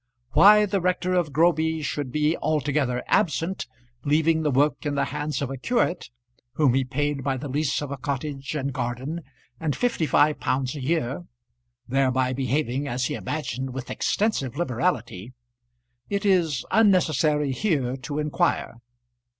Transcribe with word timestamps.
Why 0.31 0.65
the 0.65 0.81
rector 0.81 1.13
of 1.13 1.31
Groby 1.31 1.83
should 1.83 2.11
be 2.11 2.35
altogether 2.37 3.03
absent, 3.05 3.67
leaving 4.03 4.41
the 4.41 4.49
work 4.49 4.83
in 4.83 4.95
the 4.95 5.05
hands 5.13 5.43
of 5.43 5.51
a 5.51 5.57
curate, 5.57 6.09
whom 6.53 6.73
he 6.73 6.83
paid 6.83 7.23
by 7.23 7.37
the 7.37 7.47
lease 7.47 7.83
of 7.83 7.91
a 7.91 7.97
cottage 7.97 8.55
and 8.55 8.73
garden 8.73 9.21
and 9.59 9.75
fifty 9.75 10.07
five 10.07 10.39
pounds 10.39 10.75
a 10.75 10.81
year, 10.81 11.25
thereby 11.87 12.33
behaving 12.33 12.87
as 12.87 13.05
he 13.05 13.13
imagined 13.13 13.75
with 13.75 13.91
extensive 13.91 14.57
liberality, 14.57 15.33
it 16.09 16.25
is 16.25 16.65
unnecessary 16.71 17.51
here 17.51 17.95
to 17.97 18.17
inquire. 18.17 18.77